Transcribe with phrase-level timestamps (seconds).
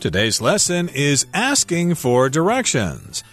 [0.00, 3.24] Today's lesson is asking for directions.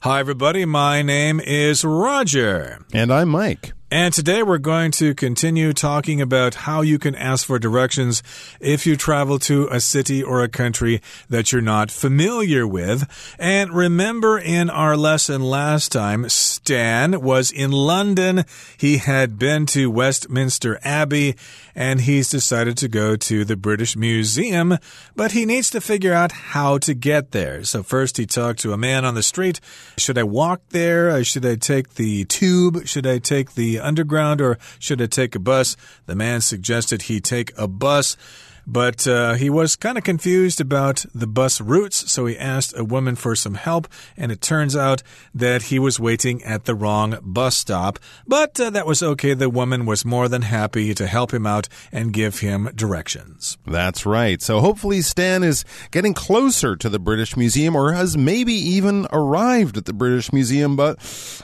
[0.00, 0.64] Hi, everybody.
[0.64, 2.78] My name is Roger.
[2.92, 3.72] And I'm Mike.
[3.88, 8.20] And today we're going to continue talking about how you can ask for directions
[8.58, 13.06] if you travel to a city or a country that you're not familiar with.
[13.38, 18.44] And remember in our lesson last time, Stan was in London.
[18.76, 21.36] He had been to Westminster Abbey
[21.76, 24.78] and he's decided to go to the British Museum,
[25.14, 27.62] but he needs to figure out how to get there.
[27.62, 29.60] So first he talked to a man on the street.
[29.96, 31.22] Should I walk there?
[31.22, 32.86] Should I take the tube?
[32.86, 35.76] Should I take the underground or should I take a bus?
[36.06, 38.16] The man suggested he take a bus.
[38.66, 42.84] But uh, he was kind of confused about the bus routes, so he asked a
[42.84, 45.02] woman for some help, and it turns out
[45.34, 47.98] that he was waiting at the wrong bus stop.
[48.26, 49.34] But uh, that was okay.
[49.34, 53.56] The woman was more than happy to help him out and give him directions.
[53.66, 54.42] That's right.
[54.42, 59.76] So hopefully Stan is getting closer to the British Museum or has maybe even arrived
[59.76, 60.74] at the British Museum.
[60.74, 60.98] But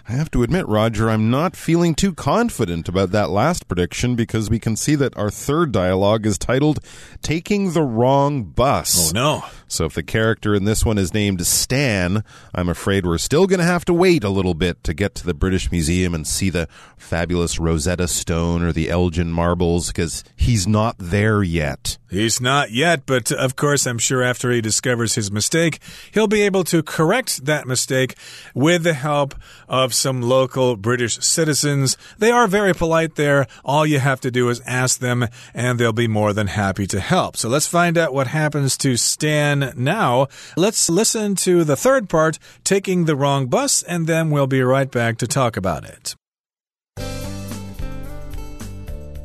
[0.08, 4.50] I have to admit, Roger, I'm not feeling too confident about that last prediction because
[4.50, 6.80] we can see that our third dialogue is titled
[7.20, 9.10] taking the wrong bus.
[9.10, 9.44] Oh, no.
[9.68, 13.60] So if the character in this one is named Stan, I'm afraid we're still going
[13.60, 16.50] to have to wait a little bit to get to the British Museum and see
[16.50, 21.98] the fabulous Rosetta Stone or the Elgin marbles because he's not there yet.
[22.12, 25.78] He's not yet, but of course, I'm sure after he discovers his mistake,
[26.12, 28.16] he'll be able to correct that mistake
[28.54, 29.34] with the help
[29.66, 31.96] of some local British citizens.
[32.18, 33.46] They are very polite there.
[33.64, 37.00] All you have to do is ask them, and they'll be more than happy to
[37.00, 37.34] help.
[37.38, 40.26] So let's find out what happens to Stan now.
[40.54, 44.90] Let's listen to the third part, taking the wrong bus, and then we'll be right
[44.90, 46.14] back to talk about it.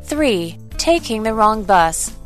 [0.03, 0.57] 3.
[0.77, 2.16] Taking the wrong bus.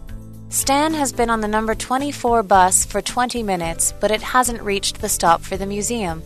[0.52, 5.00] Stan has been on the number 24 bus for 20 minutes, but it hasn't reached
[5.00, 6.22] the stop for the museum.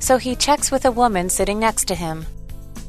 [0.00, 2.26] So he checks with a woman sitting next to him.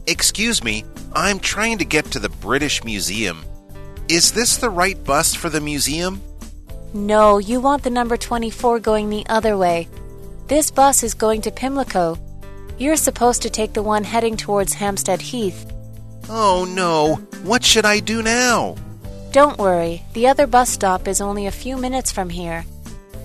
[0.06, 0.84] Excuse me,
[1.14, 3.46] I'm trying to get to the British Museum.
[4.10, 6.22] Is this the right bus for the museum?
[6.94, 9.88] No, you want the number 24 going the other way.
[10.48, 12.18] This bus is going to Pimlico.
[12.78, 15.72] You're supposed to take the one heading towards Hampstead Heath.
[16.28, 18.76] Oh no, what should I do now?
[19.35, 22.65] Don't worry, the other bus stop is only a few minutes from here.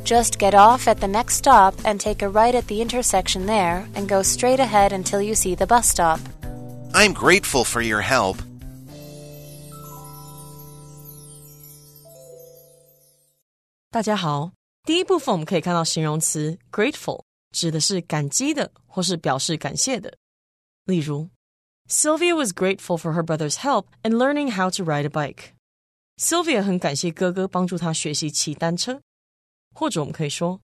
[0.03, 3.87] Just get off at the next stop and take a right at the intersection there
[3.95, 6.19] and go straight ahead until you see the bus stop.
[6.93, 8.37] I'm grateful for your help.
[13.89, 14.51] 大家好，
[14.83, 20.13] 第一部分我们可以看到形容词 grateful 指的是感激的或是表示感谢的。
[20.85, 21.29] 例如，
[21.89, 25.53] Sylvia was grateful for her brother's help in learning how to ride a bike.
[26.19, 29.01] Sylvia 很感谢哥哥帮助她学习骑单车。
[29.73, 30.61] 或者我们可以说，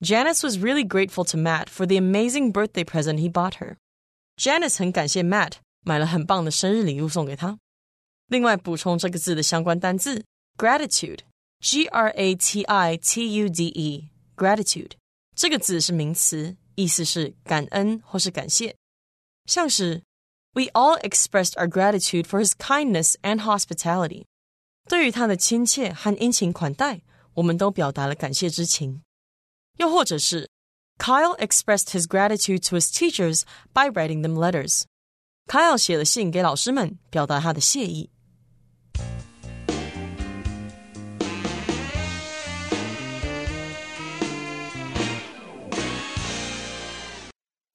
[0.00, 3.76] Janice was really grateful to Matt for the amazing birthday present he bought her.
[4.36, 5.52] Janice 很感谢 Matt
[5.84, 7.58] 买了很棒的生日礼物送给他。
[8.28, 10.24] 另外补充这个字的相关单字
[10.56, 14.92] gratitude，G R A T I T U D E，gratitude
[15.36, 18.74] 这个字是名词，意思是感恩或是感谢。
[19.44, 20.02] 像是
[20.54, 24.24] We all expressed our gratitude for his kindness and hospitality.
[24.89, 27.01] 对于他的亲切和殷勤款待，
[27.35, 29.03] 我们都表达了感谢之情。
[29.77, 30.49] 又或者是
[30.97, 34.85] ，Kyle expressed his gratitude to his teachers by writing them letters。
[35.45, 38.09] Kyle 写了信给老师们，表达他的谢意。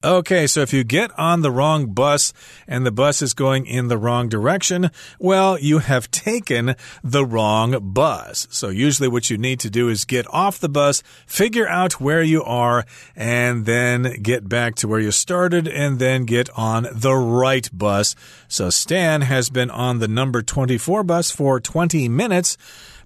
[0.05, 2.31] Okay, so if you get on the wrong bus
[2.67, 7.75] and the bus is going in the wrong direction, well, you have taken the wrong
[7.81, 8.47] bus.
[8.51, 12.21] So usually what you need to do is get off the bus, figure out where
[12.21, 12.85] you are,
[13.15, 18.15] and then get back to where you started and then get on the right bus.
[18.47, 22.57] So Stan has been on the number 24 bus for 20 minutes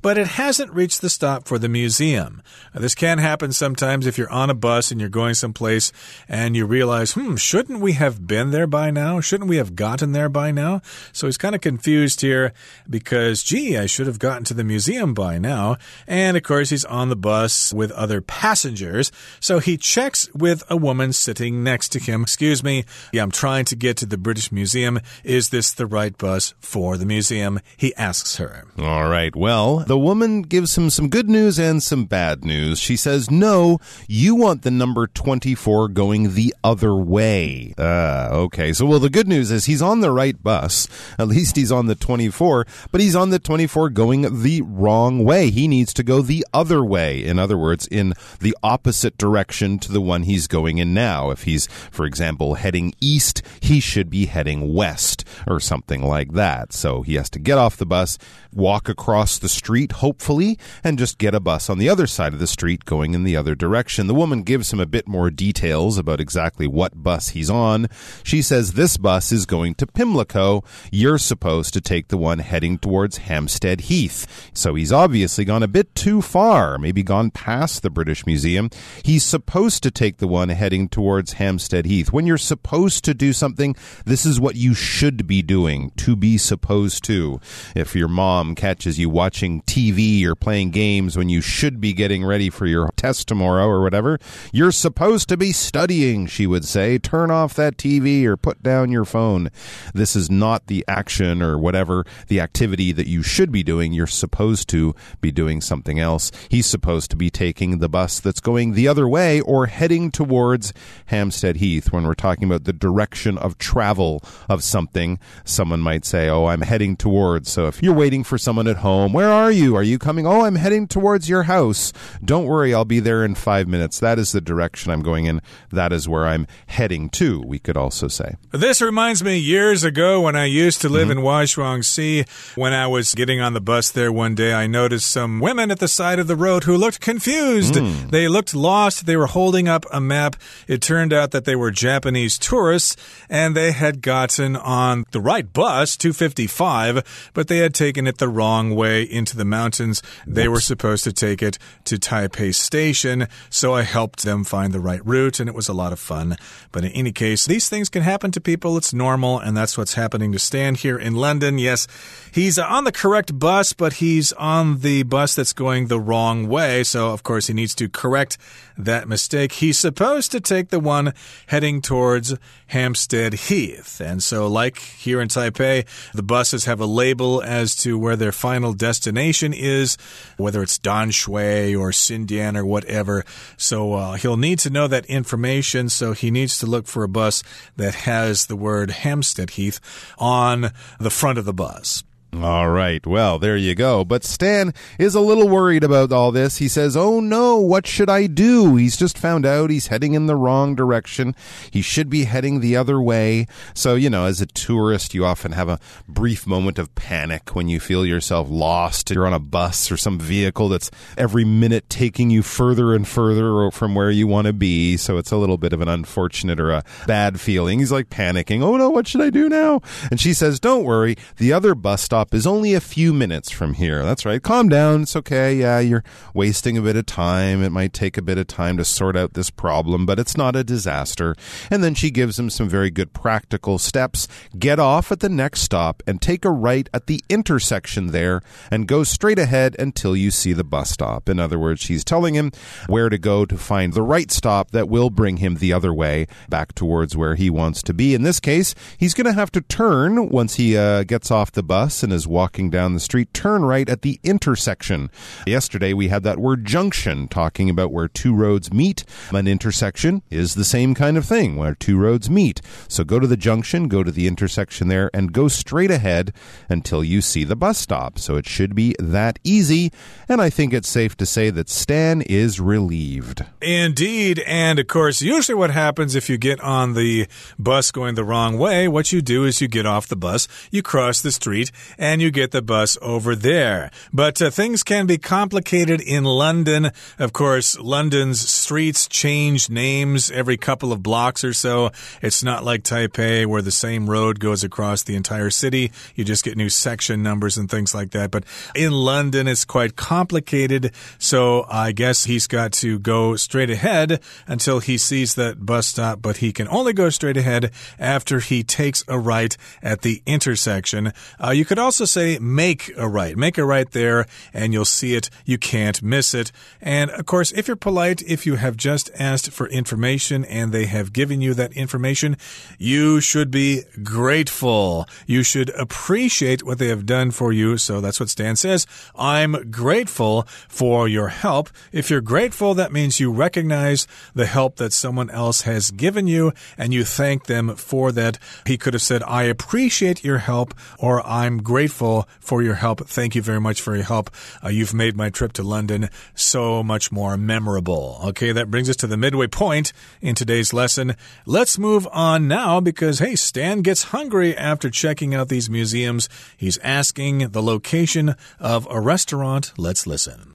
[0.01, 2.41] but it hasn't reached the stop for the museum.
[2.73, 5.91] Now, this can happen sometimes if you're on a bus and you're going someplace
[6.27, 9.19] and you realize, hmm, shouldn't we have been there by now?
[9.19, 10.81] Shouldn't we have gotten there by now?
[11.11, 12.53] So he's kind of confused here
[12.89, 15.77] because, gee, I should have gotten to the museum by now.
[16.07, 19.11] And of course, he's on the bus with other passengers.
[19.39, 22.23] So he checks with a woman sitting next to him.
[22.23, 24.99] Excuse me, yeah, I'm trying to get to the British Museum.
[25.23, 27.59] Is this the right bus for the museum?
[27.77, 28.65] He asks her.
[28.77, 29.35] All right.
[29.35, 32.77] Well, The woman gives him some good news and some bad news.
[32.77, 37.73] She says, No, you want the number 24 going the other way.
[37.75, 38.71] Uh, okay.
[38.71, 40.87] So, well, the good news is he's on the right bus.
[41.17, 45.49] At least he's on the 24, but he's on the 24 going the wrong way.
[45.49, 47.25] He needs to go the other way.
[47.25, 51.31] In other words, in the opposite direction to the one he's going in now.
[51.31, 56.73] If he's, for example, heading east, he should be heading west or something like that.
[56.73, 58.19] So he has to get off the bus,
[58.53, 62.39] walk across the street, hopefully, and just get a bus on the other side of
[62.39, 64.07] the street going in the other direction.
[64.07, 67.87] The woman gives him a bit more details about exactly what bus he's on.
[68.23, 70.63] She says this bus is going to Pimlico.
[70.91, 74.49] You're supposed to take the one heading towards Hampstead Heath.
[74.53, 78.69] So he's obviously gone a bit too far, maybe gone past the British Museum.
[79.03, 82.11] He's supposed to take the one heading towards Hampstead Heath.
[82.11, 83.75] When you're supposed to do something,
[84.05, 87.39] this is what you should be doing, to be supposed to.
[87.75, 92.25] If your mom catches you watching TV or playing games when you should be getting
[92.25, 94.17] ready for your test tomorrow or whatever,
[94.51, 96.97] you're supposed to be studying, she would say.
[96.97, 99.51] Turn off that TV or put down your phone.
[99.93, 103.93] This is not the action or whatever, the activity that you should be doing.
[103.93, 106.31] You're supposed to be doing something else.
[106.49, 110.73] He's supposed to be taking the bus that's going the other way or heading towards
[111.05, 111.91] Hampstead Heath.
[111.93, 116.61] When we're talking about the direction of travel of something, someone might say, Oh, I'm
[116.61, 117.51] heading towards.
[117.51, 119.58] So if you're waiting for someone at home, where are you?
[119.67, 120.25] Are you coming?
[120.25, 121.91] Oh, I'm heading towards your house.
[122.23, 123.99] Don't worry, I'll be there in five minutes.
[123.99, 125.41] That is the direction I'm going in.
[125.71, 128.35] That is where I'm heading to, we could also say.
[128.51, 131.19] This reminds me years ago when I used to live mm -hmm.
[131.19, 132.25] in Waishuangxi.
[132.55, 135.79] When I was getting on the bus there one day, I noticed some women at
[135.79, 137.75] the side of the road who looked confused.
[137.75, 138.09] Mm.
[138.11, 139.05] They looked lost.
[139.05, 140.35] They were holding up a map.
[140.67, 142.95] It turned out that they were Japanese tourists
[143.29, 147.03] and they had gotten on the right bus, 255,
[147.33, 150.01] but they had taken it the wrong way into the mountains.
[150.25, 154.79] They were supposed to take it to Taipei Station, so I helped them find the
[154.79, 156.37] right route, and it was a lot of fun.
[156.71, 158.77] But in any case, these things can happen to people.
[158.77, 161.57] It's normal, and that's what's happening to Stan here in London.
[161.57, 161.87] Yes,
[162.31, 166.83] he's on the correct bus, but he's on the bus that's going the wrong way,
[166.83, 168.37] so of course he needs to correct
[168.77, 169.53] that mistake.
[169.53, 171.13] He's supposed to take the one
[171.47, 172.35] heading towards
[172.67, 173.99] Hampstead Heath.
[173.99, 178.31] And so, like here in Taipei, the buses have a label as to where their
[178.31, 179.97] final destination is,
[180.37, 183.23] whether it's Danshui or Xindian or whatever.
[183.57, 185.89] So uh, he'll need to know that information.
[185.89, 187.43] So he needs to look for a bus
[187.75, 189.79] that has the word Hampstead Heath
[190.17, 192.03] on the front of the bus.
[192.31, 193.05] All right.
[193.07, 194.05] Well, there you go.
[194.05, 196.57] But Stan is a little worried about all this.
[196.57, 198.75] He says, Oh no, what should I do?
[198.75, 201.35] He's just found out he's heading in the wrong direction.
[201.71, 203.47] He should be heading the other way.
[203.73, 207.67] So, you know, as a tourist, you often have a brief moment of panic when
[207.67, 209.09] you feel yourself lost.
[209.09, 213.71] You're on a bus or some vehicle that's every minute taking you further and further
[213.71, 214.97] from where you want to be.
[214.97, 217.79] So it's a little bit of an unfortunate or a bad feeling.
[217.79, 218.61] He's like panicking.
[218.61, 219.81] Oh no, what should I do now?
[220.11, 221.17] And she says, Don't worry.
[221.37, 224.03] The other bus stop stop is only a few minutes from here.
[224.03, 224.43] That's right.
[224.43, 225.03] Calm down.
[225.03, 225.55] It's okay.
[225.55, 227.63] Yeah, you're wasting a bit of time.
[227.63, 230.53] It might take a bit of time to sort out this problem, but it's not
[230.53, 231.33] a disaster.
[231.71, 234.27] And then she gives him some very good practical steps.
[234.57, 238.85] Get off at the next stop and take a right at the intersection there and
[238.85, 241.29] go straight ahead until you see the bus stop.
[241.29, 242.51] In other words, she's telling him
[242.87, 246.27] where to go to find the right stop that will bring him the other way
[246.49, 248.13] back towards where he wants to be.
[248.13, 251.63] In this case, he's going to have to turn once he uh, gets off the
[251.63, 255.09] bus is walking down the street, turn right at the intersection.
[255.45, 259.03] Yesterday we had that word junction talking about where two roads meet.
[259.31, 262.61] An intersection is the same kind of thing where two roads meet.
[262.87, 266.33] So go to the junction, go to the intersection there, and go straight ahead
[266.67, 268.19] until you see the bus stop.
[268.19, 269.91] So it should be that easy.
[270.27, 273.43] And I think it's safe to say that Stan is relieved.
[273.61, 274.39] Indeed.
[274.45, 278.57] And of course, usually what happens if you get on the bus going the wrong
[278.57, 282.21] way, what you do is you get off the bus, you cross the street, and
[282.21, 283.91] you get the bus over there.
[284.11, 286.91] But uh, things can be complicated in London.
[287.19, 291.91] Of course, London's streets change names every couple of blocks or so.
[292.21, 295.91] It's not like Taipei where the same road goes across the entire city.
[296.15, 298.31] You just get new section numbers and things like that.
[298.31, 300.93] But in London, it's quite complicated.
[301.17, 306.21] So I guess he's got to go straight ahead until he sees that bus stop,
[306.21, 311.11] but he can only go straight ahead after he takes a right at the intersection.
[311.43, 313.35] Uh, you could also also say make a right.
[313.35, 315.31] Make a right there, and you'll see it.
[315.43, 316.51] You can't miss it.
[316.79, 320.85] And of course, if you're polite, if you have just asked for information and they
[320.85, 322.37] have given you that information,
[322.77, 325.07] you should be grateful.
[325.25, 327.77] You should appreciate what they have done for you.
[327.77, 328.85] So that's what Stan says.
[329.15, 331.69] I'm grateful for your help.
[331.91, 334.05] If you're grateful, that means you recognize
[334.35, 338.37] the help that someone else has given you and you thank them for that.
[338.67, 343.07] He could have said, I appreciate your help or I'm grateful for your help.
[343.07, 344.29] Thank you very much for your help.
[344.63, 348.19] Uh, you've made my trip to London so much more memorable.
[348.25, 351.15] Okay, that brings us to the midway point in today's lesson.
[351.45, 356.29] Let's move on now because, hey, Stan gets hungry after checking out these museums.
[356.57, 359.73] He's asking the location of a restaurant.
[359.77, 360.53] Let's listen.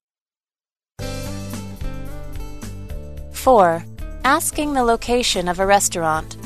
[3.32, 3.84] 4.
[4.24, 6.38] Asking the location of a restaurant.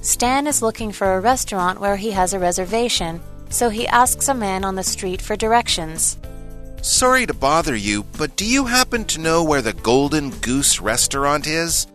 [0.00, 3.20] Stan is looking for a restaurant where he has a reservation,
[3.52, 6.18] so he asks a man on the street for directions.
[6.80, 11.46] Sorry to bother you, but do you happen to know where the Golden Goose restaurant
[11.46, 11.86] is?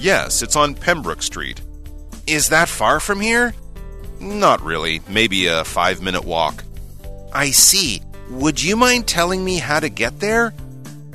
[0.00, 1.60] Yes, it's on Pembroke Street.
[2.26, 3.54] Is that far from here?
[4.18, 6.64] Not really, maybe a five minute walk.
[7.32, 8.02] I see.
[8.30, 10.52] Would you mind telling me how to get there?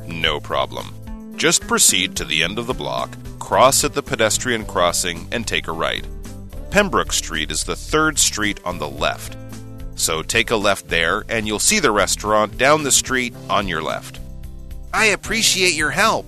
[0.07, 0.93] No problem.
[1.35, 3.09] Just proceed to the end of the block,
[3.39, 6.07] cross at the pedestrian crossing, and take a right.
[6.69, 9.35] Pembroke Street is the third street on the left.
[9.96, 13.82] So take a left there, and you'll see the restaurant down the street on your
[13.82, 14.20] left.
[14.92, 16.24] I appreciate your help.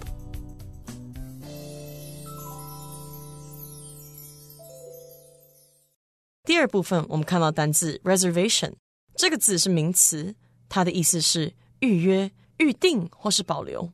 [6.45, 8.73] 第二部分，我们看到单字 reservation
[9.15, 10.35] 这个字是名词，
[10.69, 13.93] 它的意思是预约、预定或是保留。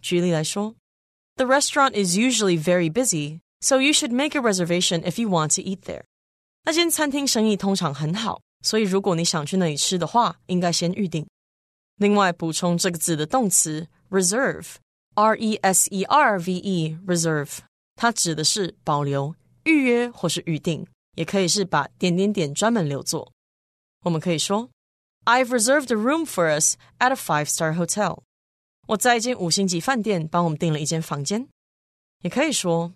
[0.00, 0.76] 举例来说，
[1.34, 5.62] The restaurant is usually very busy, so you should make a reservation if you want to
[5.62, 6.04] eat there.
[6.64, 11.25] 那间餐厅生意通常很好， 所以如果你想去那里吃的话，应该先预定。
[11.97, 17.59] 另外，补充这个字的动词 reserve，r e s e r v e，reserve，
[17.95, 20.87] 它指的是保留、预约或是预定。
[21.15, 23.33] 也可以是把点点点专门留作。
[24.03, 24.69] 我们可以说
[25.25, 28.19] ，I've reserved a room for us at a five-star hotel。
[28.89, 31.47] 我在一间五星级饭店帮我们订了一间房间。
[32.21, 32.93] 也可以说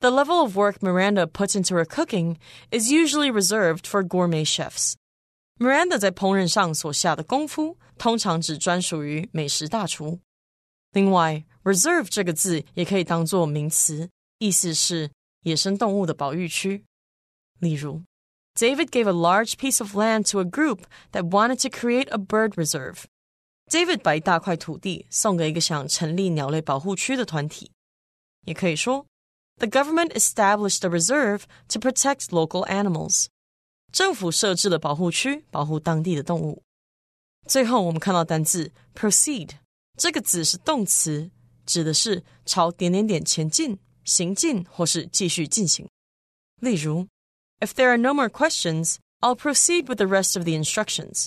[0.00, 2.36] ，The level of work Miranda puts into her cooking
[2.70, 10.20] is usually reserved for gourmet chefs。Miranda 在烹饪上所下的功夫，通常只专属于美食大厨。
[10.92, 15.10] 另外，reserve 这个字也可以当做名词，意思是
[15.42, 16.84] 野生动物的保育区。
[17.60, 18.02] 例如，
[18.54, 20.80] David gave a large piece of land to a group
[21.12, 23.04] that wanted to create a bird reserve.
[23.70, 27.70] David 把一大块土地送给一个想成立鸟类保护区的团体。
[28.44, 29.06] 也可以说
[29.58, 33.26] ，The government established a reserve to protect local animals.
[33.92, 36.62] 政府设置了保护区，保护当地的动物。
[37.46, 39.50] 最后，我们看到单字 proceed
[39.96, 41.30] 这个字是动词，
[41.66, 45.88] 指的是朝点点点前进、行进或是继续进行。
[46.60, 47.06] 例如
[47.60, 51.26] if there are no more questions, I'll proceed with the rest of the instructions.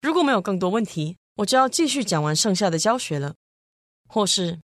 [0.00, 3.34] 如果没有更多问题，我就要继续讲完剩下的教学了。
[4.08, 4.60] 或是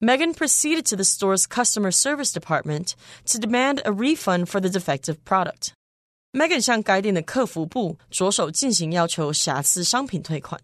[0.00, 5.24] Megan proceeded to the store's customer service department to demand a refund for the defective
[5.24, 5.74] product.
[6.32, 10.60] Megan 向该店的客服部着手进行要求瑕疵商品退款。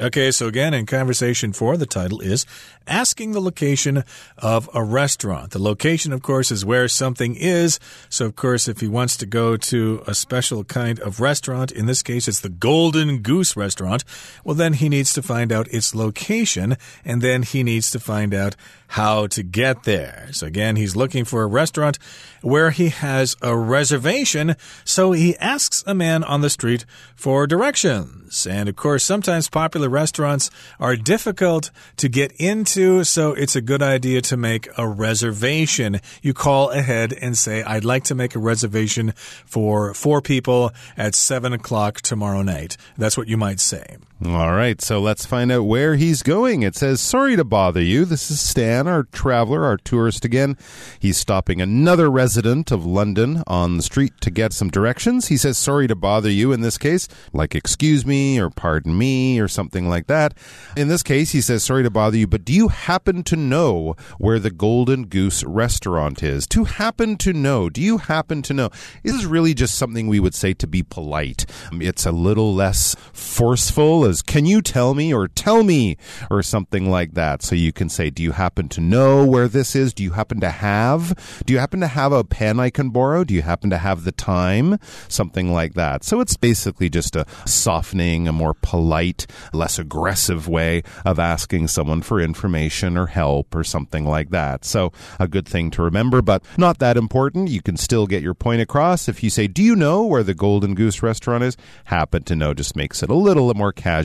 [0.00, 2.46] Okay, so again, in conversation four, the title is
[2.86, 4.04] Asking the Location
[4.38, 5.50] of a Restaurant.
[5.50, 7.80] The location, of course, is where something is.
[8.08, 11.86] So, of course, if he wants to go to a special kind of restaurant, in
[11.86, 14.04] this case, it's the Golden Goose Restaurant,
[14.44, 18.32] well, then he needs to find out its location and then he needs to find
[18.32, 18.54] out
[18.92, 20.28] how to get there.
[20.30, 21.98] So, again, he's looking for a restaurant
[22.40, 24.54] where he has a reservation.
[24.84, 26.86] So, he asks a man on the street
[27.16, 28.46] for directions.
[28.46, 33.62] And, of course, sometimes popular the restaurants are difficult to get into, so it's a
[33.62, 36.02] good idea to make a reservation.
[36.20, 39.12] You call ahead and say, I'd like to make a reservation
[39.46, 42.76] for four people at seven o'clock tomorrow night.
[42.98, 43.96] That's what you might say.
[44.26, 46.62] All right, so let's find out where he's going.
[46.62, 48.04] It says, Sorry to bother you.
[48.04, 50.56] This is Stan, our traveler, our tourist again.
[50.98, 55.28] He's stopping another resident of London on the street to get some directions.
[55.28, 59.38] He says, Sorry to bother you in this case, like excuse me or pardon me
[59.38, 60.36] or something like that.
[60.76, 63.94] In this case, he says, Sorry to bother you, but do you happen to know
[64.18, 66.48] where the Golden Goose restaurant is?
[66.48, 67.70] To happen to know.
[67.70, 68.70] Do you happen to know?
[69.04, 71.46] This is really just something we would say to be polite.
[71.74, 75.96] It's a little less forceful as can you tell me or tell me
[76.30, 77.42] or something like that.
[77.42, 79.94] So you can say, do you happen to know where this is?
[79.94, 81.42] Do you happen to have?
[81.44, 83.24] Do you happen to have a pen I can borrow?
[83.24, 84.78] Do you happen to have the time?
[85.08, 86.04] Something like that.
[86.04, 92.02] So it's basically just a softening, a more polite, less aggressive way of asking someone
[92.02, 94.64] for information or help or something like that.
[94.64, 97.50] So a good thing to remember, but not that important.
[97.50, 100.34] You can still get your point across if you say, do you know where the
[100.34, 101.56] Golden Goose restaurant is?
[101.84, 103.97] Happen to know just makes it a little bit more casual,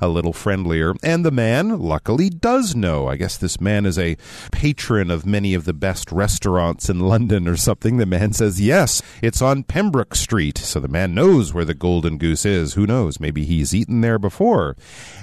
[0.00, 0.94] a little friendlier.
[1.02, 3.08] And the man, luckily, does know.
[3.08, 4.16] I guess this man is a
[4.52, 7.96] patron of many of the best restaurants in London or something.
[7.96, 10.58] The man says, yes, it's on Pembroke Street.
[10.58, 12.74] So the man knows where the Golden Goose is.
[12.74, 13.20] Who knows?
[13.20, 14.76] Maybe he's eaten there before.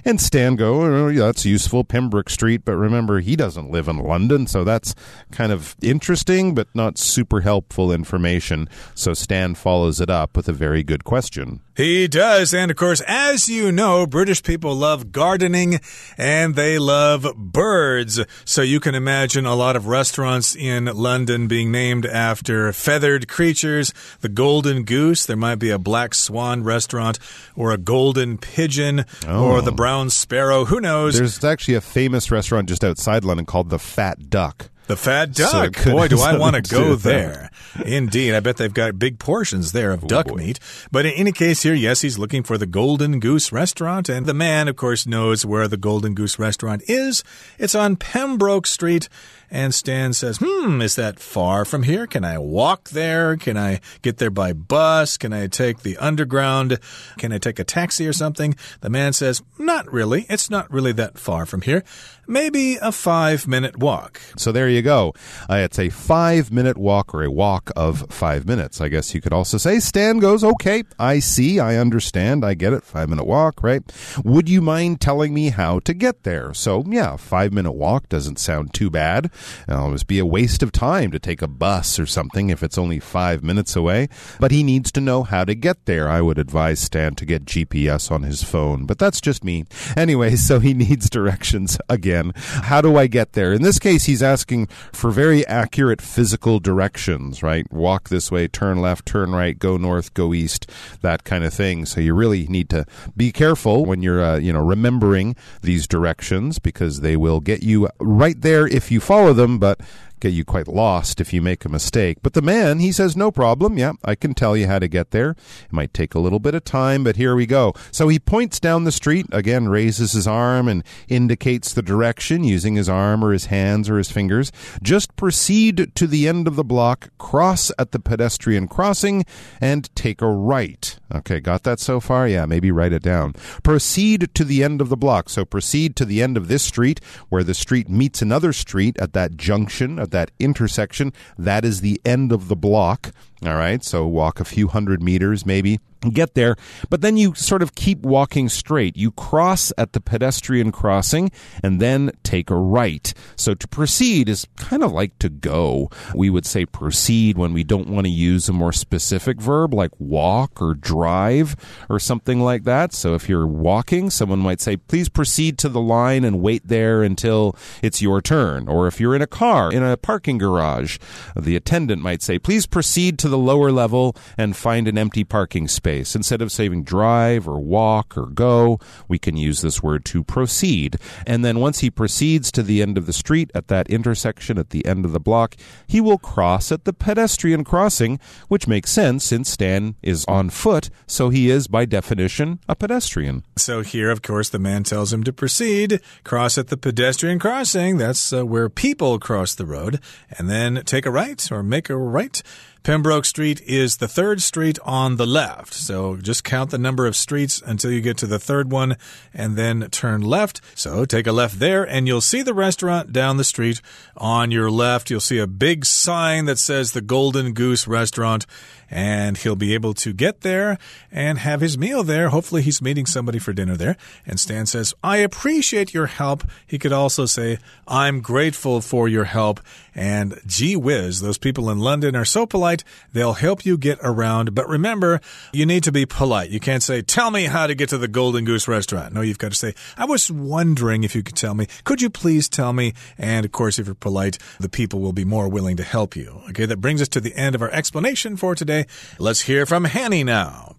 [0.05, 2.63] And Stan go, oh, that's useful, Pembroke Street.
[2.65, 4.47] But remember, he doesn't live in London.
[4.47, 4.95] So that's
[5.31, 8.67] kind of interesting, but not super helpful information.
[8.95, 11.61] So Stan follows it up with a very good question.
[11.75, 12.53] He does.
[12.53, 15.79] And of course, as you know, British people love gardening
[16.17, 18.19] and they love birds.
[18.43, 23.93] So you can imagine a lot of restaurants in London being named after feathered creatures.
[24.19, 27.19] The golden goose, there might be a black swan restaurant
[27.55, 29.45] or a golden pigeon oh.
[29.45, 29.75] or the oh.
[29.75, 30.65] brown sparrow.
[30.65, 31.17] Who knows?
[31.17, 34.69] There's actually a famous restaurant just outside London called the Fat Duck.
[34.91, 35.77] The Fat Duck.
[35.77, 37.49] So boy, do I want to go there.
[37.85, 38.35] Indeed.
[38.35, 40.35] I bet they've got big portions there of oh, duck boy.
[40.35, 40.59] meat.
[40.91, 44.09] But in any case, here, yes, he's looking for the Golden Goose restaurant.
[44.09, 47.23] And the man, of course, knows where the Golden Goose restaurant is.
[47.57, 49.07] It's on Pembroke Street.
[49.53, 52.07] And Stan says, Hmm, is that far from here?
[52.07, 53.35] Can I walk there?
[53.35, 55.17] Can I get there by bus?
[55.17, 56.79] Can I take the underground?
[57.17, 58.55] Can I take a taxi or something?
[58.79, 60.25] The man says, Not really.
[60.29, 61.83] It's not really that far from here.
[62.27, 64.21] Maybe a five minute walk.
[64.37, 65.13] So there you go.
[65.49, 68.79] Uh, it's a five minute walk or a walk of five minutes.
[68.79, 72.71] I guess you could also say Stan goes, Okay, I see, I understand, I get
[72.71, 72.85] it.
[72.85, 73.83] Five minute walk, right?
[74.23, 76.53] Would you mind telling me how to get there?
[76.53, 79.29] So, yeah, five minute walk doesn't sound too bad.
[79.67, 82.77] It'll always be a waste of time to take a bus or something if it's
[82.77, 84.09] only five minutes away.
[84.39, 86.09] But he needs to know how to get there.
[86.09, 89.65] I would advise Stan to get GPS on his phone, but that's just me.
[89.95, 92.31] Anyway, so he needs directions again.
[92.35, 93.53] How do I get there?
[93.53, 97.71] In this case, he's asking for very accurate physical directions, right?
[97.71, 100.69] Walk this way, turn left, turn right, go north, go east,
[101.01, 101.85] that kind of thing.
[101.85, 106.59] So you really need to be careful when you're, uh, you know, remembering these directions
[106.59, 109.79] because they will get you right there if you follow them, but
[110.21, 112.19] get you quite lost if you make a mistake.
[112.21, 113.77] But the man, he says, no problem.
[113.77, 115.31] Yeah, I can tell you how to get there.
[115.31, 117.73] It might take a little bit of time, but here we go.
[117.91, 122.75] So he points down the street, again, raises his arm and indicates the direction using
[122.75, 124.51] his arm or his hands or his fingers.
[124.81, 129.25] Just proceed to the end of the block, cross at the pedestrian crossing,
[129.59, 130.97] and take a right.
[131.13, 132.27] Okay, got that so far?
[132.27, 133.33] Yeah, maybe write it down.
[133.63, 135.29] Proceed to the end of the block.
[135.29, 139.13] So proceed to the end of this street where the street meets another street at
[139.13, 141.13] that junction, at that intersection.
[141.37, 143.11] That is the end of the block.
[143.43, 146.55] All right, so walk a few hundred meters maybe get there,
[146.89, 148.97] but then you sort of keep walking straight.
[148.97, 151.31] You cross at the pedestrian crossing
[151.63, 153.13] and then take a right.
[153.35, 155.89] So to proceed is kind of like to go.
[156.15, 159.91] We would say proceed when we don't want to use a more specific verb like
[159.99, 161.55] walk or drive
[161.89, 162.93] or something like that.
[162.93, 167.03] So if you're walking, someone might say, please proceed to the line and wait there
[167.03, 168.67] until it's your turn.
[168.67, 170.97] Or if you're in a car, in a parking garage,
[171.35, 175.67] the attendant might say, please proceed to the lower level and find an empty parking
[175.67, 176.15] space.
[176.15, 180.97] Instead of saying drive or walk or go, we can use this word to proceed.
[181.25, 184.69] And then once he proceeds to the end of the street at that intersection at
[184.69, 185.55] the end of the block,
[185.87, 190.89] he will cross at the pedestrian crossing, which makes sense since Stan is on foot,
[191.07, 193.43] so he is by definition a pedestrian.
[193.57, 197.97] So here, of course, the man tells him to proceed, cross at the pedestrian crossing.
[197.97, 199.99] That's uh, where people cross the road,
[200.37, 202.41] and then take a right or make a right
[202.83, 205.73] Pembroke Street is the third street on the left.
[205.73, 208.97] So just count the number of streets until you get to the third one
[209.33, 210.61] and then turn left.
[210.73, 213.81] So take a left there and you'll see the restaurant down the street.
[214.17, 218.47] On your left, you'll see a big sign that says the Golden Goose Restaurant
[218.91, 220.77] and he'll be able to get there
[221.11, 222.29] and have his meal there.
[222.29, 223.95] Hopefully, he's meeting somebody for dinner there.
[224.25, 226.43] And Stan says, I appreciate your help.
[226.67, 229.61] He could also say, I'm grateful for your help.
[229.95, 234.53] And gee whiz, those people in London are so polite, they'll help you get around.
[234.53, 236.49] But remember, you need to be polite.
[236.49, 239.13] You can't say, Tell me how to get to the Golden Goose restaurant.
[239.13, 241.67] No, you've got to say, I was wondering if you could tell me.
[241.83, 242.93] Could you please tell me?
[243.17, 246.41] And of course, if you're polite, the people will be more willing to help you.
[246.49, 248.80] Okay, that brings us to the end of our explanation for today.
[249.17, 250.75] Let's hear from Hanny now.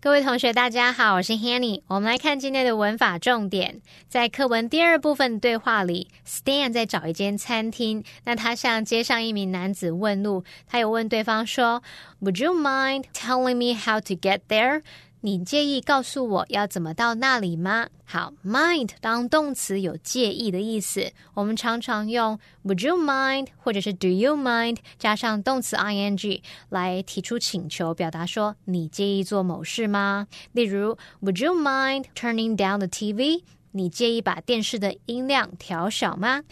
[0.00, 1.80] 各位同学，大家好，我是 Hanny。
[1.86, 8.04] 我们来看今天的文法重点，在课文第二部分对话里，Stan 在找一间餐厅。
[8.24, 11.82] 那他向街上一名男子问路，他有问对方说
[12.20, 14.82] ：“Would you mind telling me how to get there？”
[15.24, 17.88] 你介意告诉我要怎么到那里吗？
[18.04, 30.26] 好，mind 当动词有介意的意思，我们常常用 Would you mind 或者是 Do you mind 加上动词 ing 来提出请求，表达说你介意做某事吗？
[30.52, 33.44] 例如 Would you mind turning down the TV？
[33.70, 36.42] 你介意把电视的音量调小吗？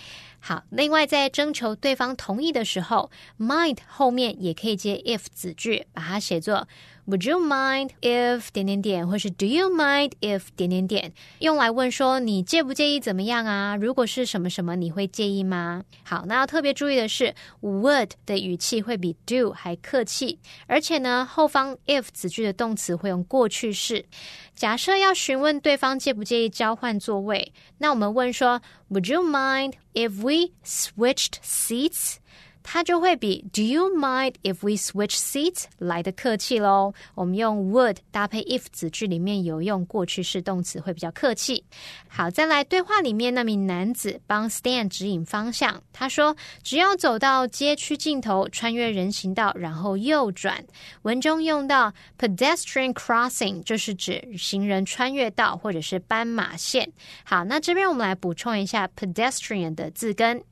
[0.41, 6.67] 好，另外在征求对方同意的时候，mind 后面也可以接 if 子句，把它写作。
[7.05, 13.75] Would you mind if 点点点，或是 Do you mind if 点点点，用来问说你介不介意怎么样啊？
[13.75, 15.83] 如果是什么什么，你会介意吗？
[16.05, 20.39] 好，那要特别注意的是，would 的语气会比 do 还客气，
[20.69, 24.05] 而且呢，后方 if 子句的动词会用过去式。
[24.55, 32.19] 假设要询问对方介不介意交换座位，那我们问说 Would you mind if we switched seats？
[32.63, 36.95] 它就会比 Do you mind if we switch seats 来的客气喽。
[37.15, 41.65] 我们用 would 搭配 if 子句里面有用过去式动词会比较客气。
[42.09, 45.83] 好，再来对话里面那名男子帮 Stan 指引方向。
[45.93, 50.65] 他说：“只要走到街区尽头，穿越人行道，然后右转。”
[51.03, 56.91] 文中用到 pedestrian crossing 就是指行人穿越道或者是斑马线。
[57.25, 60.43] 好，那这边我们来补充一下 pedestrian 的字根。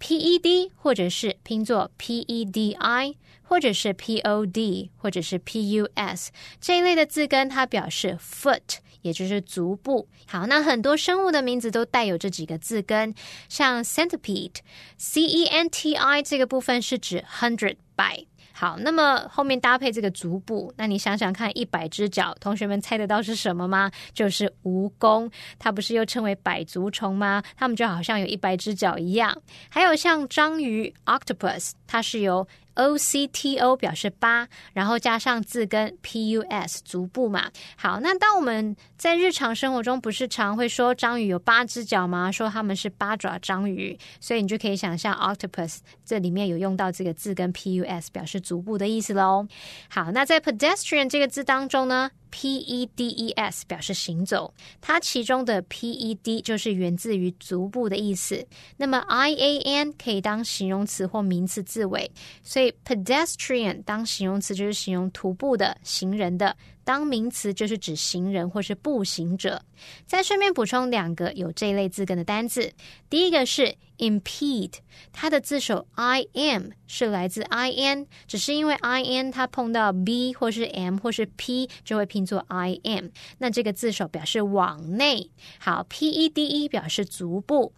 [0.00, 8.18] P E D 或者是拼作 P E D I，或者是 P O D，或者是 P U S 这一类的字根，它表示
[8.18, 10.08] foot，也就是足部。
[10.26, 13.14] 好，那很多生物的名字都带有这几个字根，
[13.50, 18.26] 像 centipede，C E N T I 这个部分是指 hundred by。
[18.60, 23.90] 好，那么后面搭配这个足部，那你想想看，一百只脚，同学们猜得到是什么吗？
[24.12, 27.42] 就是蜈蚣，它不是又称为百足虫吗？
[27.56, 29.34] 它们就好像有一百只脚一样。
[29.70, 37.50] 还有像章鱼 （octopus），它是由 O C T O 表示八，然后加上字根 P U S 足部嘛。
[37.76, 42.30] 好，那当我们在日常生活中不是常会说章鱼有八只脚吗？
[42.30, 49.46] 说它们是八爪章鱼，所以你就可以想象 octopus 这里面有用到这个字根 P U S 表示足部的意思喽。
[49.88, 58.46] 好，那在 pedestrian 这个字当中呢？P E D E S 表示行走，它其中的 P E D 就是源自于足部的意思。
[58.76, 62.10] 那么 I A N 可以当形容词或名词字尾，
[62.42, 66.56] 所以 pedestrian 当形容词就是形容徒步的、行人的。
[66.82, 69.62] 当名词就是指行人或是步行者。
[70.06, 72.72] 再顺便补充两个有这类字根的单字，
[73.08, 74.78] 第一个是 impede，
[75.12, 82.80] 它的字首 i m 是来自 i n，只是因为 i n 它碰到 b 或是 m 或是 p 就会拼作 i
[82.82, 83.08] m，
[83.38, 85.30] 那这个字首表示往内。
[85.58, 87.72] 好，p e d e 表示足部。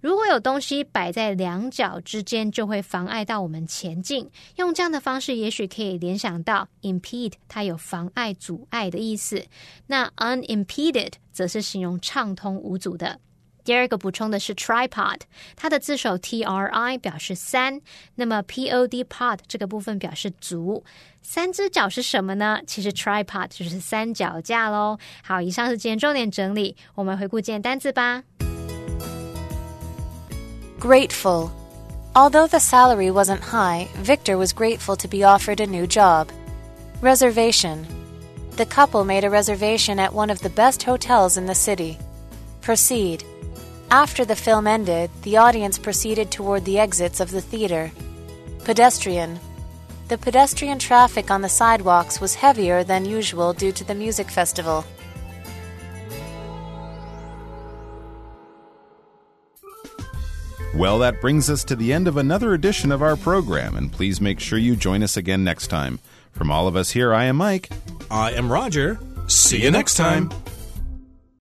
[0.00, 4.30] 如果有东西摆在两脚之间，就会妨碍到我们前进。
[4.54, 9.44] 用这样的方式，也许可以联想到 impede，它有妨碍、阻碍的意思。
[9.88, 13.18] 那 unimpeded 则是形容畅通无阻的。
[13.67, 15.19] 第二个补充的是 tripod，
[15.55, 17.79] 它的字首 t r i 表示三，
[18.15, 20.83] 那么 p o d pod 这个部分表示足。
[21.21, 22.59] 三只脚是什么呢？
[22.67, 24.97] 其实 tripod 就是三脚架喽。
[25.23, 28.21] 好，以上是今天重点整理，我们回顾今天单字吧。
[30.77, 31.49] Grateful.
[32.13, 36.27] Although the salary wasn't high, Victor was grateful to be offered a new job.
[37.01, 37.85] Reservation.
[38.57, 41.97] The couple made a reservation at one of the best hotels in the city.
[42.61, 43.23] Proceed.
[43.90, 47.90] After the film ended, the audience proceeded toward the exits of the theater.
[48.64, 49.40] Pedestrian.
[50.08, 54.84] The pedestrian traffic on the sidewalks was heavier than usual due to the music festival.
[60.74, 64.20] Well, that brings us to the end of another edition of our program, and please
[64.20, 65.98] make sure you join us again next time.
[66.32, 67.70] From all of us here, I am Mike.
[68.10, 68.98] I am Roger.
[69.28, 70.30] See you next time.